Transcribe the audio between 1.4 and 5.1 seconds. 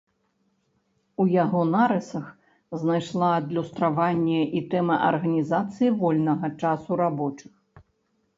яго нарысах знайшла адлюстраванне і тэма